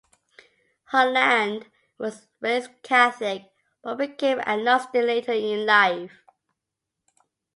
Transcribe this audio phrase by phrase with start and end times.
[0.91, 1.67] Hollande
[1.99, 3.51] was raised Catholic,
[3.83, 6.23] but became an agnostic later in life.